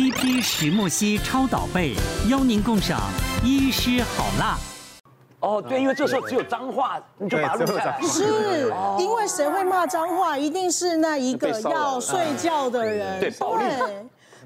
[0.00, 1.94] TP 石墨烯超导被，
[2.30, 2.98] 邀您共赏
[3.44, 4.56] 医师好辣。
[5.40, 8.00] 哦，对，因为这时候只有脏话，你就把它录下来。
[8.00, 10.38] 是因为谁会骂脏话？
[10.38, 13.20] 一定是那一个要睡觉的人。
[13.20, 13.64] 对，暴力。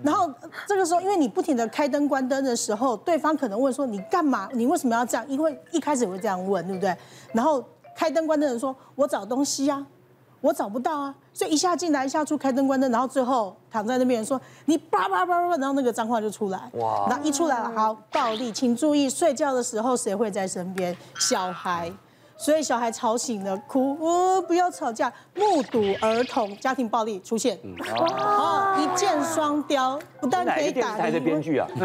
[0.03, 0.29] 然后
[0.67, 4.48] 这个时候，因为你不停的开灯关灯的时候，对方可能问说：“你干嘛？
[4.55, 6.93] 你为什么要这样？”因为一开始会这样问，对不对？
[7.32, 7.64] 然后
[7.96, 9.86] 开灯关灯的人说：“我找东西啊，
[10.45, 16.60] 我找不到啊。”所以一下进来，一下出，开灯关灯，然后最后躺在那边说：“你叭叭叭叭”，然后那个脏话就出来。
[16.74, 17.06] 哇！
[17.09, 20.96] 然后一出来了，好，暴力，请注意，睡觉的时候谁会在身边？
[21.19, 21.91] 小孩。
[22.36, 27.56] 所以小孩吵醒了，哭，哦，不要吵架，目睹儿童家庭暴力出现，
[27.97, 30.97] 哦，一箭双雕，不但可以打。
[30.97, 31.69] 台的编剧啊，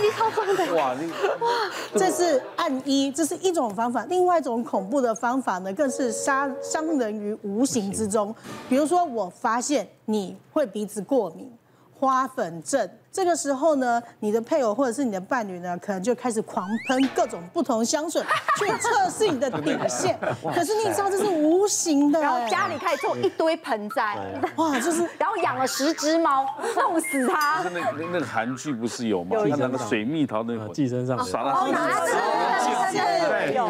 [0.00, 0.74] 哇，人心机超重的。
[0.74, 1.48] 哇，你哇，
[1.94, 8.34] 这是按一，这是一种方法，另外一种恐怖的方法呢，更是杀伤人于无形之中。
[8.68, 11.52] 比如说，我发现你会鼻子过敏，
[11.98, 12.88] 花粉症。
[13.12, 18.22] 这个时候呢，你的配偶或者是你的伴侣呢，可能就开始狂喷各种不同香水
[18.56, 20.16] 去测试你的底线。
[20.54, 24.16] 可是你知道这是无形的，然后家里开始做一堆盆栽，
[24.56, 27.64] 哇，就是 然后养了十只猫，弄死它。
[27.64, 27.80] 那
[28.12, 29.36] 那个韩剧不是有吗？
[29.36, 31.66] 有那个水蜜桃那个寄生上洒到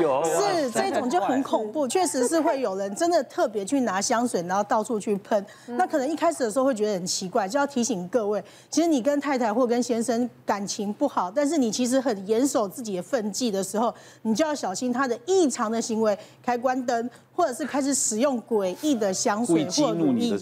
[0.01, 5.45] 有是这种就很恐怖，确实是会有人真的特别去拿香水，然后到处去喷。
[5.67, 9.30] 那可能一开始的时候会觉得很奇怪，就要提醒各位，其实你跟他。
[9.31, 20.37] 太太或跟先生感情不好，但是你其实很严守自己的分际的时候，你就要小心他的异常的行为，开关灯，或者是开始使用诡异的香水或乳液，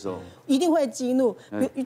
[0.49, 1.37] 一定会激怒。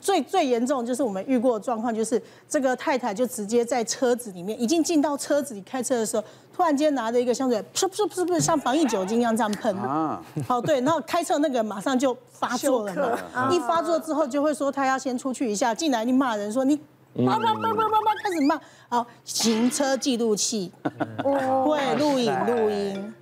[0.00, 9.76] 最最严重就是我们遇过的状况，就是这个太太就直接在车子里面，已经进到车子里开车的时候，突然间拿着一个香水，噗噗噗噗，像防疫酒精一样这样喷。
[9.76, 12.94] 啊，好对，然后开车那个马上就发作了
[13.34, 16.80] 嘛，一发作之后就会说他要先出去一下，进来你骂人说你。
[17.26, 18.58] 叭叭叭叭叭叭，开始骂。
[18.88, 20.72] 好，行车记录器
[21.62, 23.14] 会录影录音，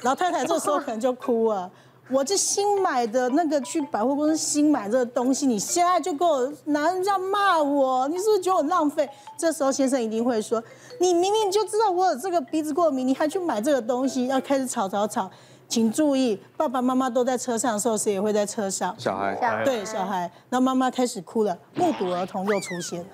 [0.00, 1.70] 然后太太这时候可能就哭了。
[2.10, 9.08] 我这新买的那个去百货公司新买这个东西，你现在就给我拿人家骂我，你是不是觉得我浪费？
[9.38, 10.62] 这时候先生一定会说，
[11.00, 15.30] 你明明就知道我有这个鼻子过敏，你还去买这个东西，要开始吵吵吵。
[15.66, 18.94] 请注意，爸爸妈妈都在车上的时候，谁也会在车上。
[18.98, 23.06] 小孩，对小孩，那妈妈开始哭了，目睹儿童又出现了。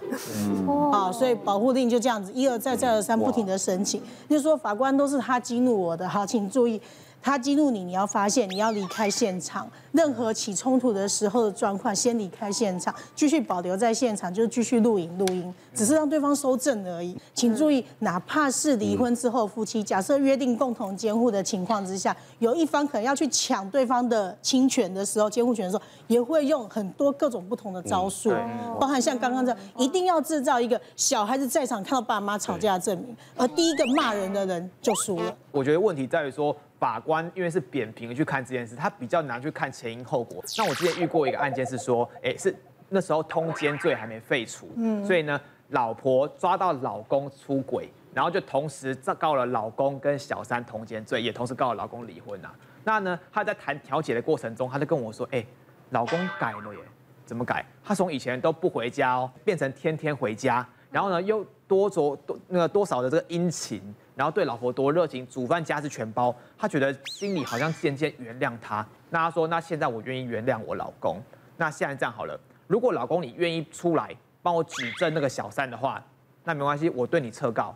[0.67, 6.07] 嗯，啊，所以保护令就这样子一而再再而三不停的申请，就是说法官都是他激怒我的。
[6.09, 6.83] 好，请注意。
[7.22, 9.69] 他激怒你，你要发现，你要离开现场。
[9.92, 17.16] 任何起冲突的时候的状况，先离开现场，继续保留在现场，就是继续录影录音，只是让对方收证而已。
[17.34, 28.30] 请注意，哪怕是离婚之后夫妻，假设约定共同监护的情况之下，有一方可能要去抢对方的亲权的时候，监护权的时候，也会用很多各种不同的招数，
[28.78, 35.36] 包含像刚刚这样，一定要制造一个小孩子在场看到爸妈吵架的证明，而第一个骂人的人就输了。
[35.50, 36.56] 我觉得问题在于说。
[36.81, 40.43] 法官因为是扁平的去看这件事，他比较难去看前因后果。
[40.56, 42.56] 那我之前遇过一个案件是说，哎，是
[42.88, 52.50] 那时候通奸罪还没废除，嗯，所以呢，老婆抓到老公出轨，然后就同时告了老公跟小三通奸罪，也同时告了老公离婚啊。
[52.83, 55.44] 那呢，他在谈调解的过程中，他就跟我说，哎，
[55.91, 56.81] 老公改了耶，
[57.27, 57.62] 怎么改？
[57.84, 63.81] 他从以前都不回家哦，变成天天回家，然后呢，又多着多那个多少的这个殷勤。
[64.16, 68.84] 然后对老婆多热情，煮饭家事全包，他觉得心里好像渐渐原谅他。
[69.08, 71.22] 那他说，那现在我愿意原谅我老公。
[71.56, 76.04] 那现在这样好了，如果老公你愿意出来帮我举证那个小三的话，
[76.44, 77.75] 那没关系，我对你撤告。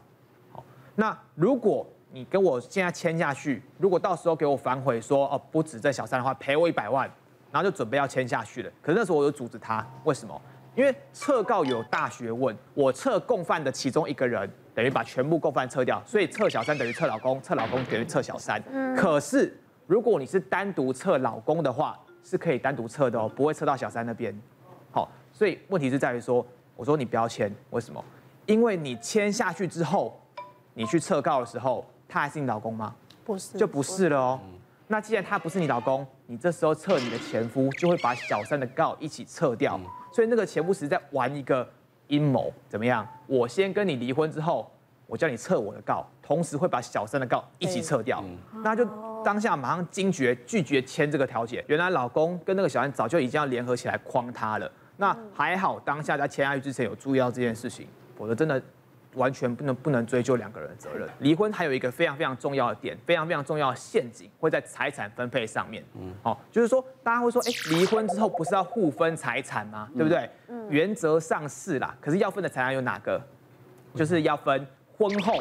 [0.52, 0.62] 好，
[0.96, 7.10] 那如果你跟我现在签下去，如果到时候给我反悔说哦不指证小三的话，赔我一百万，
[7.50, 8.70] 然后就准备要签下去了。
[8.82, 10.38] 可是那时候我有阻止他，为什么？
[10.74, 14.50] 因为撤告有大学问，我撤共犯的其中一个人。
[14.74, 18.60] 等于把全部共犯撤掉，所以撤小三等于撤老公，撤老公等于撤小三。
[18.72, 18.96] 嗯。
[18.96, 24.36] 可是如果你是单独撤老公的话，是可以单独撤的哦，不会撤到小三那边。
[24.90, 28.04] 好，所以问题是在于说，我说你不要签，为什么？
[28.46, 30.20] 因为你签下去之后，
[30.72, 32.92] 你去撤告的时候，他还是你老公吗？
[33.24, 34.40] 不是，就不是了哦。
[34.88, 39.78] 那既然他不是你老公，你这时候撤你的前夫，就会把小三的告一起撤掉。
[40.14, 41.68] 所以那个前夫是在玩一个。
[42.08, 43.04] 阴谋怎么样？
[43.26, 44.70] 我先跟你离婚之后，
[45.06, 48.22] 我叫你撤我的告，同时会把小三的告一起撤掉。
[48.62, 48.84] 那就
[49.24, 51.64] 当下马上惊觉拒绝签这个调解。
[51.66, 54.70] 原来老公跟那个小三早就已经要联合起来诓他了。
[54.98, 58.62] 那还好当下在签下去之前有注意到这件事情，否则真的
[59.14, 61.08] 完全不能不能追究两个人的责任。
[61.18, 65.84] 离婚还有一个非常非常重要的点，非常非常重要的陷阱会在财产分配上面。
[65.94, 69.88] 嗯，好，就是说大家会说，哎，离婚之后不是要互分财产吗？
[69.94, 70.28] 对不对？
[70.48, 73.20] 嗯，原则上是啦，可是要分的财产有哪个？
[73.94, 74.66] 就是要分
[74.98, 75.38] 婚后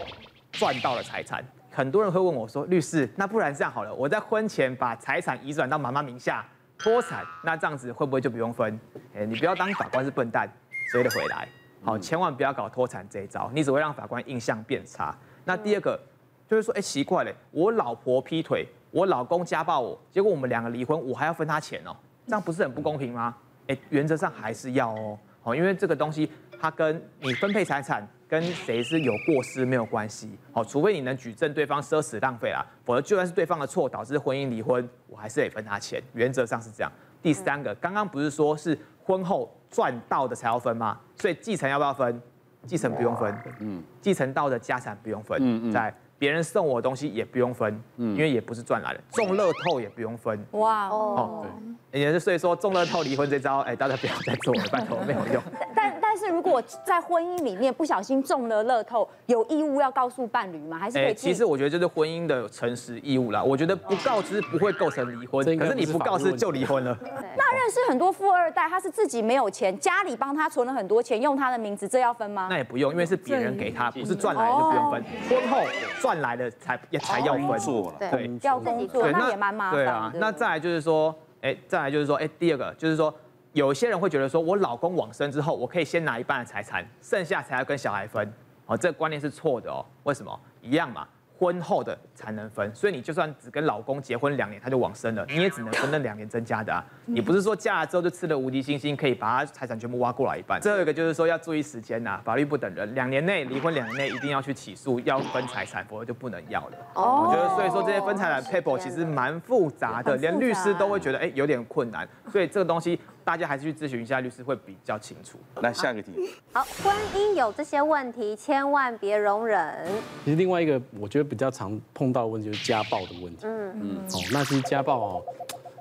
[0.52, 1.44] 赚到的财产。
[1.72, 6.46] 很多人会问我说，律师，那不然这样好了，我在婚前把财产移转到妈妈名下，
[6.78, 8.80] 脱产，那这样子会不会就不用分？
[9.16, 10.48] 哎，你不要当法官是笨蛋，
[10.92, 11.48] 追得回来。
[11.83, 15.13] 好，千万不要搞脱产这一招，你只会让法官印象变差。
[15.44, 16.00] 那第二个
[16.47, 21.94] 就是说，哎，奇怪嘞，我老婆劈腿，我老公家暴我，结果我们两个离婚，我还要分他钱哦，
[22.25, 23.35] 这样不是很不公平吗？
[23.68, 36.89] 哎，原则上还是要哦，好，因为这个东西它跟你分配财产跟谁是有过失没有关系，好，除非你能举证对方奢侈浪费啦，否则就算是对方的错导致婚姻离婚，我还是得分他钱，原则上是这样。
[37.21, 39.53] 第三个，刚刚不是说是婚后。
[39.74, 41.00] 赚到的才要分吗？
[41.16, 42.22] 所以继承要不要分？
[42.68, 43.36] 继承不用分。
[43.60, 45.38] 嗯，继承到的家产不用分。
[45.42, 45.94] 嗯嗯，在
[46.24, 47.84] 别人送我的东西也不用分。
[47.98, 49.00] 嗯，因为也不是赚来的。
[49.12, 50.42] 中乐透也不用分。
[50.52, 51.46] 哇哦。
[51.92, 55.44] 也是所以说中乐透离婚这招，哎，大家不要再做了，拜托没有用。
[55.75, 60.80] 但但是如果在婚姻里面不小心中了乐透，有义务要告诉伴侣吗？
[60.80, 61.14] 还是可以？
[61.14, 63.44] 其实我觉得这是婚姻的诚实义务啦。
[63.44, 66.98] 我觉得不告知不会构成离婚， 可是你不告知就离婚了。
[67.04, 72.48] 那认识很多富二代，他是自己没有钱，家里帮他存了很多钱，用他的名字，这要分吗？
[72.50, 75.04] 那也不用，因为是别人给他，不是赚来的就不用分。
[75.30, 75.60] 婚后
[76.02, 77.60] 赚来的才也才要分。
[78.00, 79.80] 对，要工作，那也蛮麻烦。
[79.80, 81.13] 对啊，那再来就是说。
[81.44, 83.13] 哎，再来就是说，哎，第二个就是说，
[83.51, 88.33] 有些人会觉得说，我老公往生之后，我可以先拿一半的财产，剩下才要跟小孩分，
[88.65, 89.86] 哦，这个观念是错的哦。
[90.04, 90.39] 为什么？
[90.62, 91.06] 一样嘛。
[91.44, 96.81] 婚后的才能分，所以你就算只跟老公结婚两年他就往生了，你也只能分那两年增加的啊。
[97.06, 100.62] 你不是说嫁了之后就吃了无敌星星，可以把他财产全部挖过来一半。
[100.62, 106.78] 最后一个就是说要注意时间呐，法律不等人，两年内离婚，两年内一定要去起诉要分财产，否则就不能要了。
[106.94, 112.98] 哦，我觉得所以说这些分财产 paper 其实蛮复杂的，连律师都会觉得哎有点困难，所以这个东西。
[113.24, 115.38] 大家还是去咨询一下律师会比较清楚。
[115.62, 116.12] 来下一个题。
[116.52, 119.88] 好，婚姻有这些问题，千万别容忍。
[120.25, 123.44] 其实另外一个我觉得比较常碰到的问题就是家暴的问题。
[123.44, 123.98] 嗯嗯。
[124.00, 125.24] 哦，那其实家暴哦，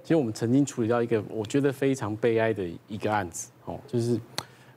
[0.03, 4.21] 其实我们曾经处理到一个我觉得非常悲哀的一个案子哦，就是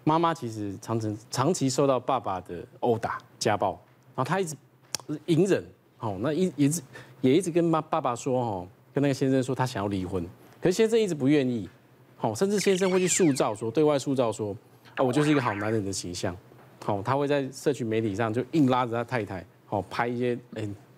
[0.04, 3.80] 妈妈其实长期长期受到爸爸的殴打家暴，
[4.16, 4.56] 然后她一直
[5.28, 5.64] 隐忍，
[6.00, 6.82] 哦，那一一直
[7.22, 10.28] 也一直跟妈爸爸说哦，跟那个先生说他想要离婚，
[10.60, 11.70] 可是先生一直不愿意。
[12.26, 14.56] 好，甚至先生会去塑造说，对外塑造说，
[14.96, 16.36] 啊，我就是一个好男人的形象。
[16.84, 20.36] 好，他会在社群媒体上就硬拉着他太太，好拍一些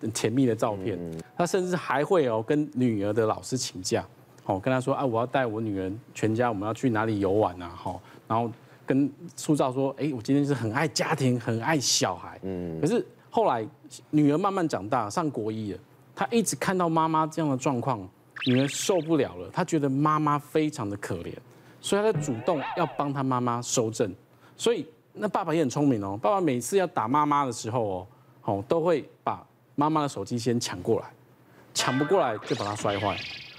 [0.00, 0.98] 很甜蜜的照片。
[1.36, 4.02] 他甚至还会哦跟女儿的老师请假，
[4.42, 7.68] 好跟他说啊，我要带我女儿全家，我们要去哪里游玩啊？
[7.76, 8.50] 好，然后
[8.86, 12.40] 跟塑造说，哎，我今天是很爱家庭，很爱小孩。
[12.42, 12.80] 嗯。
[12.80, 13.62] 可是后来
[14.08, 15.78] 女儿慢慢长大，上国一了，
[16.16, 18.08] 她一直看到妈妈这样的状况。
[18.46, 21.34] 女儿受不了了，她觉得妈妈非常的可怜，
[21.80, 24.14] 所以她主动要帮她妈妈收证。
[24.56, 28.06] 所以那爸爸也很聪明哦，爸爸每次要打妈妈的时候哦，
[28.44, 29.44] 哦都会把
[29.74, 31.10] 妈妈的手机先抢过来，
[31.74, 33.16] 抢不过来就把它摔坏，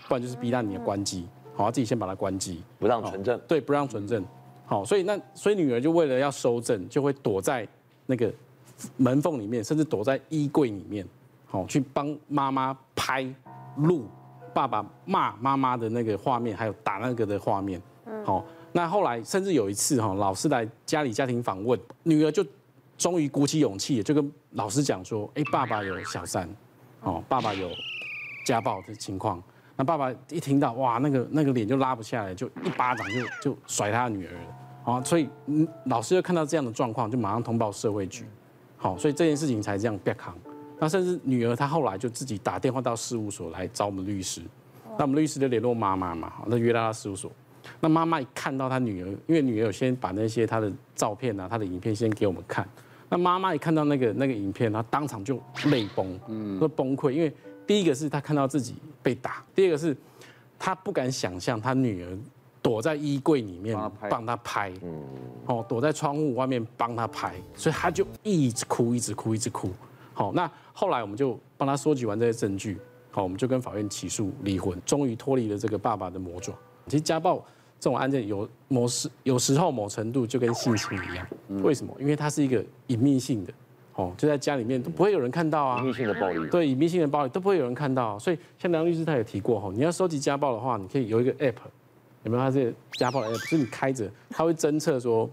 [0.08, 3.40] 不然就是逼到你的关机，好，自己先把它关机，不让存证。
[3.48, 4.26] 对，不让存证。
[4.66, 7.68] 好，所以那所以女儿就为了要收证，就会躲在
[8.06, 8.32] 那个
[8.98, 11.08] 门缝里面，甚至躲在衣柜里面，
[11.46, 13.28] 好去帮妈妈拍
[13.78, 14.06] 录。
[14.54, 17.82] 爸爸骂妈妈的那个画面，还有打那个的画面，
[18.26, 22.46] 好，那后来甚至有一次哈，老师来家里家庭访问，女儿就
[22.98, 26.50] 终于鼓起勇气，就跟老师讲说，哎，爸爸有小三，
[27.02, 27.70] 哦，爸爸有
[28.46, 29.42] 家暴的情况。
[29.76, 34.40] 那爸爸一听到，哇，那个那个脸就拉不下来，就一巴掌就就甩他女儿了，
[34.84, 38.26] 好，所以嗯，老师就看到这样的状况，就马上通报社会局，
[38.76, 40.36] 好，所以这件事情才这样变康。
[40.80, 44.42] 那甚至女儿她后来就自己打电话到事务所来找我们律师，
[44.98, 47.32] 那我们律师就联络妈妈嘛，那约到她事务所。
[47.82, 52.68] 那妈妈一看到她女儿，因为女儿有先把那些她的照片啊、她的影片先给我们看。
[53.10, 57.12] 那妈妈一看到那个那个影片，她当场就泪崩，嗯，都崩溃。
[57.12, 57.34] 因为
[57.68, 59.96] 第一个是她看到自己被打，第二个是
[60.58, 62.18] 她不敢想象她女儿
[62.62, 63.78] 躲在衣柜里面
[64.10, 65.04] 帮她拍，嗯，
[65.46, 69.70] 哦，躲在窗户外面帮她拍，所以她就一直哭，一直哭，一直哭。
[70.14, 72.78] 好，那后来我们就帮他收集完这些证据，
[73.12, 76.54] 好，我们就跟法院起诉离婚，终于脱离了这个爸爸的魔爪。
[76.86, 77.36] 其实家暴
[77.78, 81.28] 这种案件有某时有时候某程度就跟性侵一样，
[81.62, 81.94] 为什么？
[82.00, 83.52] 因为它是一个隐秘性的，
[83.96, 85.80] 哦，就在家里面都不会有人看到啊。
[85.80, 86.50] 隐秘性的暴力。
[86.50, 91.56] 对，隐秘性的暴力都不会有人看到，所以像梁律师他也提过哈，你要收集家暴的话，你可以有一个 app，
[92.24, 92.40] 有没有？
[92.42, 95.30] 它是家暴的 app，就是你开着，它会侦测说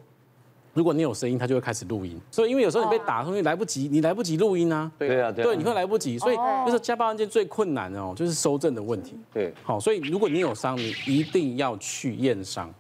[0.76, 2.20] 如果你有声音，它就会开始录音。
[2.30, 4.92] 所以因为有时候你被打，所以来不及，你来不及录音啊。
[4.98, 6.18] 对啊，对，你会来不及。
[6.18, 9.18] 所以就是家暴案件最困难的哦，就是收证的问题。
[9.32, 12.72] 对，好，所以如果你有伤，你一定要去验伤。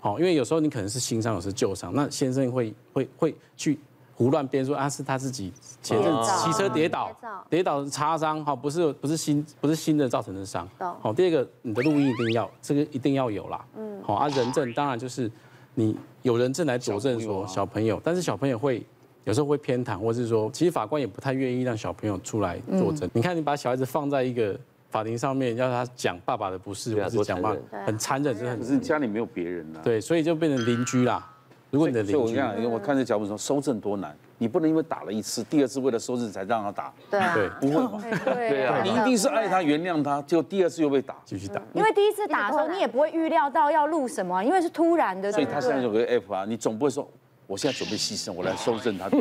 [0.00, 3.78] 好，因为有时候你可能是新伤，有时是旧伤，那先生会会会去。
[4.14, 5.50] 胡乱编说啊，是他自己
[5.82, 7.10] 前阵骑车跌倒，
[7.48, 10.68] 跌倒擦伤，好，不是不是新不是新的造成的伤。
[11.00, 13.64] 好，第二个你的录音一定要，这个一定要有啦。
[13.74, 15.28] 嗯，好啊，人证当然就是
[15.74, 18.84] 你有人证来佐证说小朋友，但是小朋友会
[19.24, 23.08] 有时候会偏袒，或是说其实法官也不太愿意让小朋友出来作证。
[23.12, 24.58] 你看你把小孩子放在一个
[24.90, 28.60] 法庭上面，要他讲爸爸的不是，或是讲爸很残忍，真的很。
[28.60, 29.80] 可是家里没有别人啊。
[29.82, 31.28] 对，所以就变成邻居啦。
[31.70, 38.02] 如果你的邻居，我讲，我看这脚本说收证多难，你不能因为打了一次，第二次为了收拾才让他打，对对，不会嘛？
[38.24, 41.62] 对啊，你一定是爱他、原谅他，结果第二次又被打，继续打。
[41.72, 45.30] 因为第一次打的时候，你也不会预料到要录什么，因为是突然的。
[45.30, 47.08] 所以他现在有个 app 啊，你总不会说，
[47.46, 49.06] 我现在准备牺牲，我来收正他。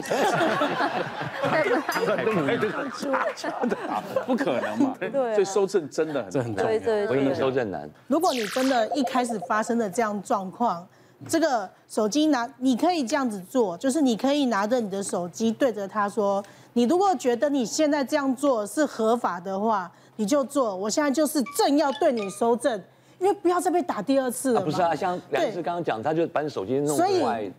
[4.26, 4.96] 不可能嘛？
[5.00, 6.72] 对，所以收正真的很很重要，
[7.08, 7.88] 婚姻搜证难。
[8.08, 10.84] 如果你真的一开始发生了这样状况。
[11.28, 20.76] 这个手机拿，你可以这样子做，就是你可以拿着你的手机对着他说，你如果觉得你现在这样做是合法的话，你就做。
[20.76, 22.82] 我现在就是正要对你收证，
[23.20, 24.62] 因为不要再被打第二次了。
[24.62, 27.52] 不是啊，像梁医师刚刚讲，他就把你手机弄出来，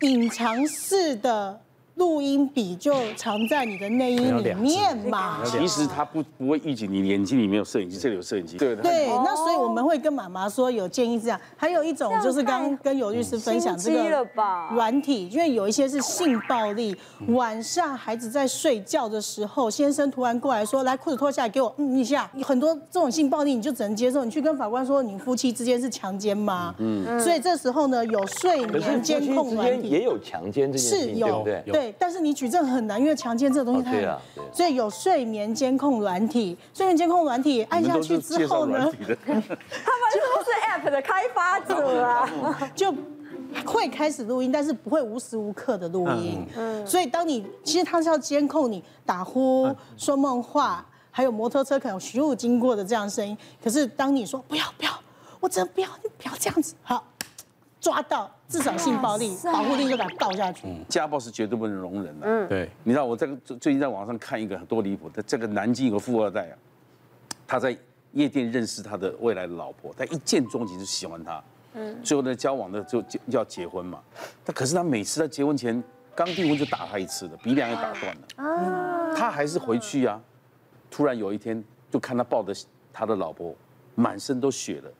[0.00, 1.60] 隐藏式的。
[1.96, 5.42] 录音笔就藏在你的内衣里面嘛。
[5.44, 8.56] 其实它不不会预警你眼睛里面有摄影机，这里有摄影机。
[8.56, 11.40] 对对，那所以我们会跟妈妈说，有建议这样。
[11.56, 14.26] 还有一种就是刚刚跟尤律师分享这个
[14.74, 16.96] 软体，因为有一些是性暴力。
[17.28, 26.74] 晚上孩子在睡觉的时候，先生突然过来说：“来，裤子脱下来给我嗯一下。”很多这种性暴力你就只能接受，你去跟法官说，你夫妻之间是强奸吗？
[26.78, 27.20] 嗯。
[27.20, 31.62] 所以这时候呢，有睡眠监控软体也有强奸这件事情，对不对？
[31.66, 31.81] 对。
[31.98, 33.92] 但是你举证很难，因为强奸这个东西太……
[33.92, 34.20] 对啊，
[34.52, 38.78] 所以有睡眠监控软体，睡眠监控软体按下去之后呢，
[39.24, 42.28] 他们都是 App 的开发者啊，
[42.74, 42.94] 就
[43.64, 46.46] 会开始录音，但是不会无时无刻的录音。
[46.56, 53.36] 嗯，所以当你其实他是要监控你打呼、说梦话，还有摩托车可能徐路经过的这样声音。
[53.62, 54.90] 可是当你说不要不要，
[55.40, 57.04] 我真的不要，你不要这样子，好。
[57.80, 60.68] 抓到至少性暴力，保护令就把他告下去。
[60.86, 62.26] 家暴是绝对不能容忍的。
[62.26, 62.68] 嗯，对。
[62.84, 66.54] 你知道我这个最近在网上看一个很多离谱的，这个南京有个富二代啊，
[67.46, 67.74] 他在
[68.12, 71.42] 夜店认识他的未来的老婆，他一见钟情就喜欢她。
[71.72, 71.96] 嗯。
[72.02, 73.98] 最后呢，交往的就就要结婚嘛。
[74.44, 75.82] 他可是他每次在结婚前
[76.14, 78.44] 刚订婚就打他一次的，鼻梁也打断了。
[78.44, 79.14] 啊。
[79.16, 80.20] 他还是回去啊。
[80.90, 82.52] 突然有一天就看他抱着
[82.92, 83.54] 他的老婆，
[83.94, 84.90] 满身都血了。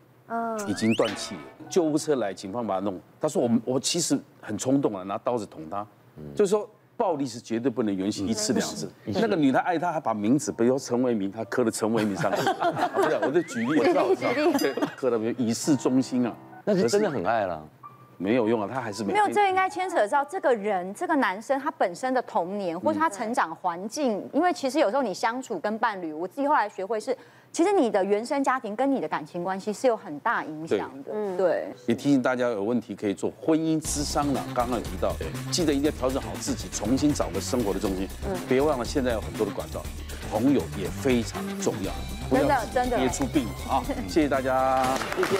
[0.67, 3.01] 已经断气了，救护车来，警方把他弄。
[3.21, 5.87] 他说：“我我其实很冲动啊，拿刀子捅他。
[6.35, 8.91] 就是说，暴力是绝对不能允许一次两次。
[9.07, 12.43] 那个女的爱他，还把名字，比如说陈为民，他刻了陈为民上去。
[12.95, 16.35] 不是，我在举例，我知道，我知道，刻了，以示忠心啊。
[16.65, 17.63] 那是真的很爱了。”
[18.19, 19.27] 没有用啊，他还是没，没有。
[19.27, 24.25] 这个应该牵扯到这个人，这个男生他本身的童年，或是他成长环境。
[24.33, 27.17] 因为其实有时候你相处跟伴侣，我自己后来学会是，
[27.53, 31.13] 其实你的原生家庭跟你的感情关系是有很大影响的。
[31.13, 31.69] 嗯，对。
[31.87, 34.43] 也提醒大家有问题可以做婚姻之商了。
[34.55, 35.15] 刚刚有提到，
[35.51, 38.09] 记得一定要调整好自己，重新找个生活的重心。
[38.27, 38.35] 嗯。
[38.49, 39.83] 别忘了现在有很多的管道，
[40.31, 41.93] 朋友也非常重要。
[42.31, 42.97] 真的真的。
[42.97, 43.85] 憋出病啊！
[44.09, 45.39] 谢谢大家，谢谢。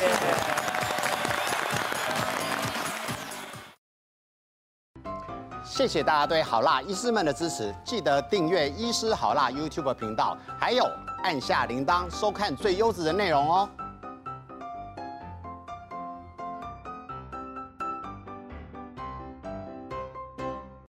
[5.65, 10.85] 谢谢大家对好辣医师们的支持，记得订阅医师好辣 YouTube 频道，还有
[11.23, 13.69] 按下铃铛收看最优质的内容哦。